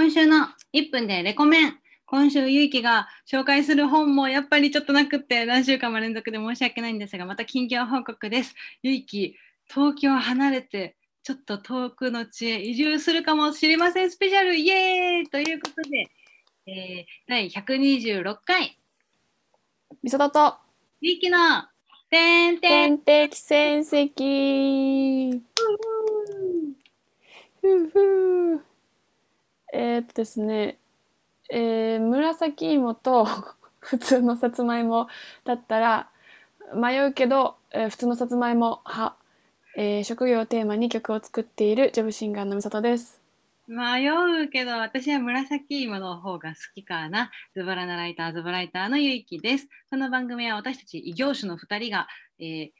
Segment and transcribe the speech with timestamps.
[0.00, 1.78] 今週の1分でレコメン。
[2.06, 8.54] 今週、ゆいきが紹介する本もやっぱりちょっとなくって何週間も連続で申し訳ないんですが、また近況報告です。
[8.82, 9.36] ゆいき、
[9.68, 14.10] 東京離れてちょっと遠くの地へ移住するかもしれません。
[14.10, 15.26] スペシャルイエーイ！
[15.26, 16.10] ということで、
[16.66, 18.78] えー、第126回、
[20.02, 20.56] みそだと。
[21.02, 21.36] ゆいきの
[22.08, 22.98] てんてん。
[23.00, 25.42] 天敵戦績
[27.60, 28.29] ふうふう。
[28.29, 30.78] えーっとですね、
[31.50, 33.26] えー紫芋と
[33.80, 35.08] 普通のさつまいも
[35.44, 36.10] だったら
[36.74, 39.16] 迷うけど、えー普通のさつまいも派、
[39.76, 43.20] えー職業をテーマに曲を作っているジョブシンガーのみさとです。
[43.66, 47.30] 迷うけど私は紫芋の方が好きかな。
[47.54, 49.68] ズボラなライター、ズボライターのゆいきです。
[49.90, 52.08] この番組は私たち異業種の2人が、
[52.40, 52.70] えー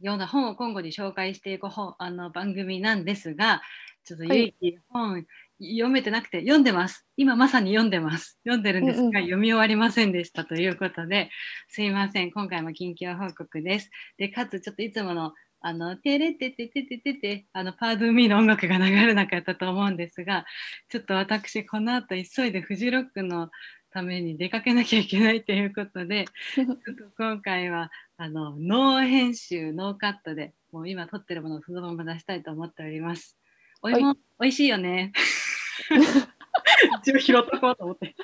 [0.00, 3.62] 読んだ本を今後に紹介していく本あの番組なんですが、
[4.08, 5.26] ちょっとゆいき、本
[5.60, 7.06] 読めてなくて読んでます。
[7.18, 8.38] 今まさに読んでます。
[8.44, 11.30] 読んでるんですが、うんうん読み終わりませんでしたということで、
[11.68, 12.30] すいません。
[12.30, 13.90] 今回も近況報告です。
[14.16, 20.46] で、かつちょっといつものあの、てれてててててて、あの、パードゥーミーの音楽が流れなかったと思うんですが、
[20.88, 23.50] ちょっと私、この後急いでフジロックの
[23.90, 26.74] ために出かけなきゃいけないということで、ちょっと
[27.16, 33.37] 今回は、あの、ノー編集、ノーカットで、もう今撮ってるものをそのまま出したいと思っております。
[33.82, 35.12] お芋、美味しいよね。
[37.02, 38.14] 一応拾っとこうと思って。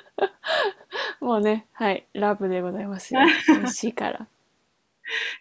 [1.19, 3.21] もうね、はい、ラブでございますよ。
[3.47, 4.27] 美味しいから。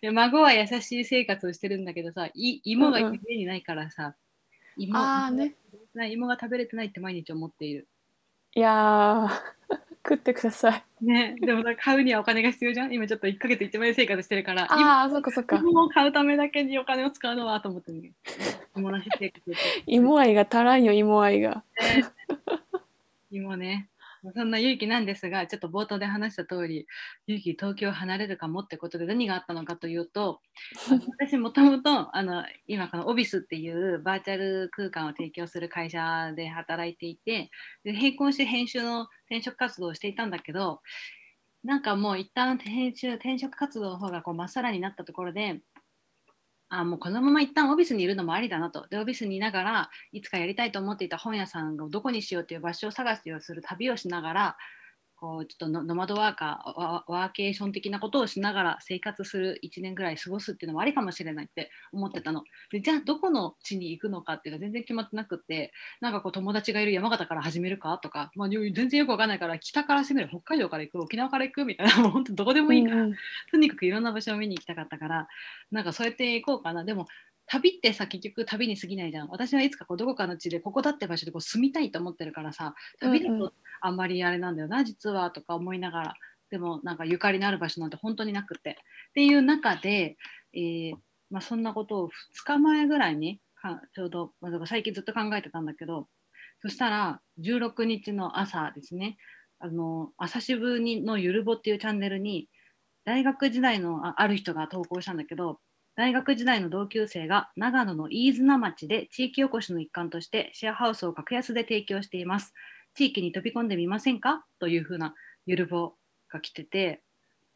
[0.03, 4.15] で孫は優しい生活をしてるんだけどさ、い芋がうんうん家にないからさ、
[4.77, 5.55] 芋ああね。
[6.11, 7.89] 芋が食べれてないって毎日思っている。
[8.55, 9.29] いやー、
[10.07, 10.85] 食ってください。
[11.05, 12.93] ね、でもさ買うにはお金が必要じゃん？
[12.93, 15.57] 今ちょっと1ヶ月1万円生活してるから、ああ、そっかそっか。
[15.57, 18.13] 芋を買うためだけにお金を使うのはと思ってね。
[18.77, 21.65] 芋なし生活で芋愛が足らんよ、芋愛が。
[21.81, 22.05] ね
[23.31, 23.89] 芋ね。
[24.33, 26.87] そんな勇気なんですが、ちょっと冒頭で話した通り、
[27.27, 30.41] 勇気東京を離れるかもってことで何があったのかというと、
[31.19, 32.11] 私もともと
[32.67, 37.51] 今このオビスっていうバーチャル空間を提供する会社で働いていて、
[37.85, 40.81] で並行して編集の転職活動をしていたんだけど、
[41.63, 45.61] なんかもう一旦編集転職活動の方がこうまっさらになったところで、
[46.81, 48.87] あもうこのまま一旦オフィスにいるのもありだなと。
[48.89, 54.57] で、オフィスにいながら、いつかやりたいと思っていた本屋さんをどこにしようという場所を探しをする旅をしながら、
[55.17, 62.43] こうちょっとノノマドワーカーワ、ワーケーション的なことをしながら生活する1年ぐらい過ごすっていうのもありかもしれないって思ってたの。
[62.71, 73.17] でじゃあどこの地に行くのかっていうのは全然決まってなくって、なんかこう友達がいる山形から始めるかとか、まあ、全然よくわかんないから北から攻める北海道から行く沖縄から行くみたいな もう本当どこでもいいから、うんうん
[73.51, 75.29] とにかくいろんな場所を見に行きたかったから、
[75.71, 76.85] なんかそうやって行こうかな。
[76.85, 77.07] でも、
[77.47, 79.29] 旅ってさ、結局旅に過ぎないじゃん。
[79.29, 86.15] 私はいつかこうどこかの地で、ここだって場所でこう住みたいと思ってるからさ、旅だうんうとあんまりあれなんだよな、実はとか思いながら、
[86.51, 88.79] でもなんかゆかりのある場所なんて本当になくて。
[89.11, 90.17] っていう中で、
[90.53, 90.95] えー
[91.31, 92.11] まあ、そんなことを2
[92.45, 96.09] 日前ぐらいに、かちょうど、まあ最近ずっと考えてたんだけど、
[96.63, 99.17] そしたら16日の朝ですね、
[99.59, 102.49] あの朝渋にのゆるぼっていうチャンネルに、
[103.05, 105.61] 大学時代のある人が投稿したんだけど、
[105.97, 112.53] 大学時代の同級生が長野の飯綱町で地域おこしの一環としてシェアハウスを格安で提供しています。
[112.95, 114.45] 地域に飛び込んでみませんか？
[114.59, 115.15] というふうな
[115.47, 115.95] ゆるぼ
[116.33, 117.03] が来てて、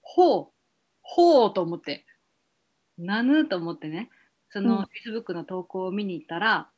[0.03, 0.47] ほう、
[1.03, 2.04] ほうと思って、
[2.99, 4.10] なぬと思ってね、
[4.50, 6.69] その Facebook の投稿を見に行ったら、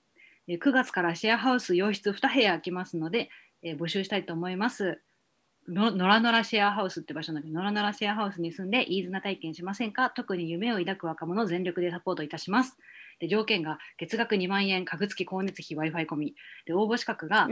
[0.49, 3.31] えー9月からシェアハウス洋室2部屋空きますので、
[3.63, 5.01] えー募集したいと思います。
[5.69, 10.11] ののらのらシェアハウスって場所なんで、のらのらシェアハウスに住んで飯綱体験しませんか？
[10.11, 12.77] 特に夢を抱く若者を全力でサポートいたします。
[13.21, 16.35] で条件が月額2万円、家具付き光熱費、Wi-Fi 込み。
[16.67, 17.47] で応募資格が。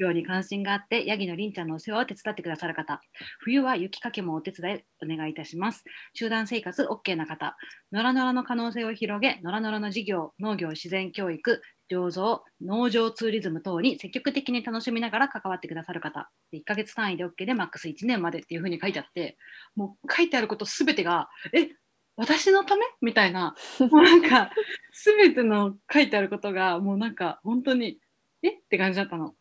[0.00, 3.00] 業に関心があって、ヤギのりんちゃんのお世話を手伝ってくださる方、
[3.38, 5.84] 冬は雪かきもお手伝いお願いいたします。
[6.14, 7.56] 集団生活 OK な方、
[7.92, 19.36] のらのらの可能性を広げ、のらのらの事業、農業、自然教育、醸造、農場ツーリズム等に積極的に楽しみながら関わってくださる方、で1ヶ月単位で OK でマックス1年までっていうふうに書いてあって、
[19.76, 21.68] もう書いてあることすべてが、え
[22.16, 22.82] 私のため？
[23.00, 23.54] みたいな、
[23.90, 24.50] もうなんか、
[24.92, 27.98] すべての書いてあることが、もうなんか、本当に、
[28.42, 28.50] え？
[28.50, 29.34] って感じだったの。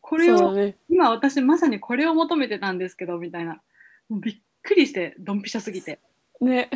[0.00, 0.76] これを、ね。
[0.88, 3.62] 今私まさにこれを求めてたんですけど、みたいな。
[4.08, 6.00] もうびっくりして、ドンピシャすぎて。
[6.40, 6.70] ね。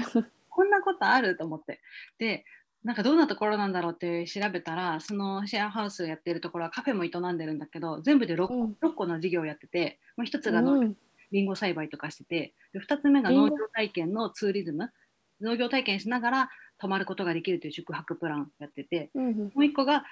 [0.49, 1.37] こんなことある？
[1.37, 1.81] と思って。
[2.19, 2.45] で、
[2.83, 10.97] なんかどんなところなんだろうって調べたら、そのシェアハウスをやってるところはカフェも営んでるんだけど、全部で 6, うん6個の事業をやってて、まあ、1つが農うん
[11.33, 14.93] リンゴ栽培とかしてて、で2つ目が農業体験のツーリズム、
[15.41, 20.05] 農業体験しながら泊まることができるという宿泊プランやってて、うんうんもう1個が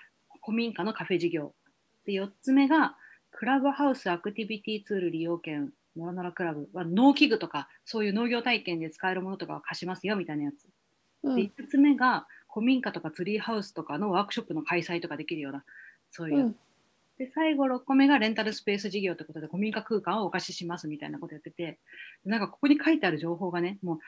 [0.44, 1.55] 古民家のカフェ事業。
[2.06, 2.97] で4つ目が
[3.31, 10.65] クラブハウスアクティビティツール利用券、ノラノラクラブは農機具とか、そういう農業体験で使えるものとかを貸しますよみたいなやつ。
[10.65, 15.65] でうん5つ目が古民家とかツリーハウスとかのワークショップの開催とかできるような、
[16.11, 16.43] そういうう。
[16.49, 16.56] ん
[17.19, 21.79] で、最後6個目がレンタルスペース事業ということで、古民家空間をお貸ししますみたいなことやってて、
[22.25, 23.99] なんかここに書いてある情報がね、もう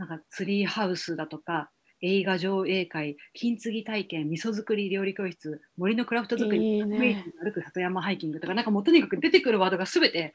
[0.00, 1.68] なんかツリーハウスだとか、
[2.00, 10.32] 映画上映会、金継ぎ体験、味噌作り料理教室、森のクラフト作り、いいね歩く里山ハイキングとか、なんかもうとにかく出てくるワードがすべて、え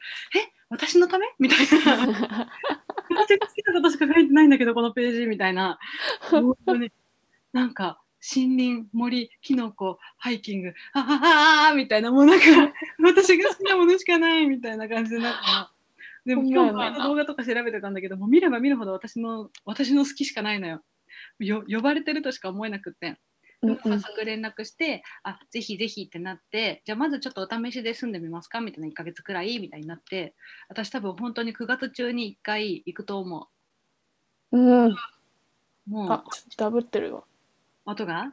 [0.68, 1.26] 私のため？
[1.40, 1.96] みたいな。
[3.10, 5.80] 私が好きなことしか書いてないんだけど、このページみたいな。
[6.30, 6.92] 本当に
[7.52, 12.44] なんか森林、森、キノコ、ハイキング、ああああみたいな、もうなんか
[13.02, 15.72] 私が好きなものしかないみたいな感じでなんか。
[16.26, 20.82] でも今日もあの動画とか調べてたんだけどもう見れば見るほど私の私の好きしかないのよ。
[21.38, 23.08] よ呼ばれてるとしか思えなくって。
[23.62, 30.34] うんうん早速連絡して、あぜひぜひってなって、じゃあまずちょっとお試しで住んでみますかみたいな1ヶ月くらいみたいになって、
[30.68, 33.48] 私多分本当に9月中に1回行くと思
[34.52, 34.86] うん。
[34.88, 34.96] う。
[35.86, 37.24] もう、あ、ちょっとダブってるわ。
[37.86, 38.32] 音が？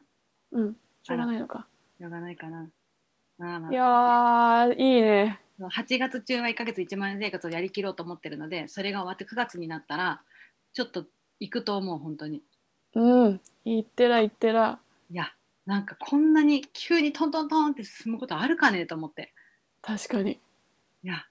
[0.52, 0.76] うん。
[1.04, 1.68] しょうがないのか。
[1.98, 2.70] しょうがないかな。
[3.38, 5.40] まあまいやー、いいね。
[5.68, 10.22] あ、8月中は1ヶ月1万円生活をやりきろうと思ってるので、それが終わって9月になったら、
[10.74, 11.06] ちょっと
[11.40, 12.42] 行くと思う、本当に。
[12.96, 13.42] うん。
[13.66, 14.80] いってらいってら。
[15.12, 15.34] いや、
[15.66, 19.34] なんかこんなに急にトントントンって進むことあるかねと思って。
[19.82, 20.40] 確かに。
[21.04, 21.26] いや、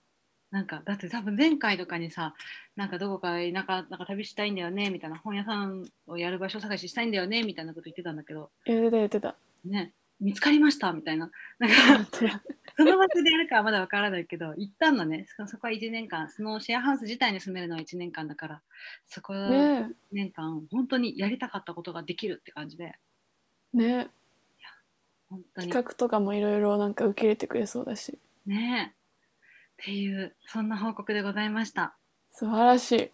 [0.50, 2.35] なんかだって多分前回とかにさ、
[2.76, 9.37] なんかどこか田舎なんか旅したいんだよねみたいな、本屋さんをやる場所探ししたいんだよねみたいなこと言ってたんだけど、言ってた言ってた。
[9.64, 9.93] ね、
[10.23, 11.31] 見つかりましたみたいな。
[11.59, 11.77] なんか
[12.77, 18.63] その場所でやるかはまだわからないけど、行ったんのね、そそこは1年間、そのシェアハウス自体に住めるのは1年間だから、
[19.07, 22.95] そこ1ね年間、本当にやりたかったことができるって感じで、
[23.75, 23.79] え。
[23.79, 24.11] ね
[25.29, 28.19] 本当に企画とかもいろいろなんか受け入れてくれそうだし。
[28.47, 28.95] ね
[29.83, 31.97] っていう、そんな報告でございました。
[32.31, 33.11] 素晴らしい。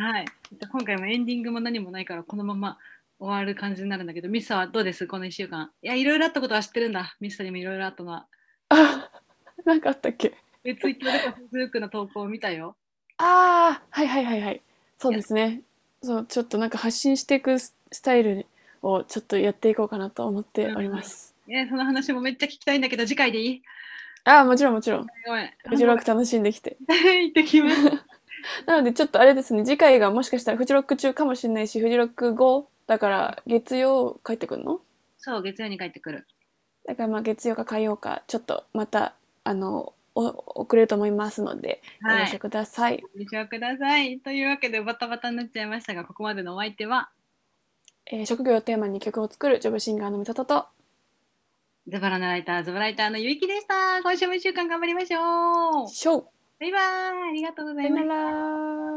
[0.00, 0.26] はい。
[0.70, 2.78] 今回もエンディングも何もないから、このまま
[3.22, 5.06] 終わる感じになるんだけど、ミスはどうです？
[5.06, 5.70] この1週間。
[5.80, 7.16] いや、いろいろあったことは知ってるんだ。
[7.20, 8.26] ミスにもいろいろあったのは。
[8.68, 9.10] あ、
[9.64, 10.34] なんかあったっけ？
[10.64, 12.74] で、ツイッターとかフェイスブックの投稿を見たよ。
[13.18, 14.60] ああ、はいはいはいはい。
[14.98, 15.62] そうですね。
[16.02, 18.46] そう、ちょっとなんか発信していくススタイル
[18.82, 21.34] をちょっとやっていこうかなと思っております。
[21.48, 23.62] えその話もめっちゃ聞きたいんだけど、次回でいい？
[24.24, 25.06] ああ、もちろんもちろん。
[25.26, 25.50] ごめん。
[25.68, 26.76] フジロック楽しんできて。
[26.88, 27.82] 行ってきます。
[28.66, 34.80] なのでちょっとあれですね、次回がもしかしたらフジロック中かもしれないし、フジロック後だから月曜帰ってくるの？
[35.18, 36.26] そう、月曜に帰ってくる。
[36.86, 39.14] だからまあ月曜か火曜か、ちょっとまた、
[39.44, 43.00] あの、お遅れると思いますので、ごはい了承ください。
[43.00, 44.18] ご了承ください。
[44.20, 47.10] というわけで、バタバタになっちゃいましたが、ここまでのお相手は、
[48.06, 50.66] えー職業をテーマに曲を作るジョブシンガーのみさとと、
[51.86, 54.02] ズバラのライター、ズバライターのゆいきでした。
[54.02, 55.88] 今週も1週間頑張りましょう。
[55.88, 56.24] ショー
[56.60, 57.28] バイバーイ。
[57.30, 58.91] ありがとうございました